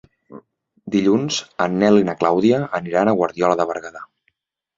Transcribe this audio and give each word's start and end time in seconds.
Dilluns 0.95 1.37
en 1.65 1.75
Nel 1.83 1.99
i 1.99 2.07
na 2.07 2.15
Clàudia 2.23 2.63
aniran 2.81 3.13
a 3.13 3.15
Guardiola 3.21 3.61
de 3.61 3.69
Berguedà. 3.75 4.05